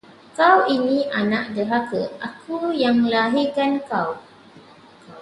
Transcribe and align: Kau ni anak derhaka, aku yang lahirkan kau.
Kau 0.37 0.59
ni 0.85 0.99
anak 1.19 1.45
derhaka, 1.55 2.03
aku 2.27 2.57
yang 2.83 2.97
lahirkan 3.13 3.71
kau. 3.89 4.09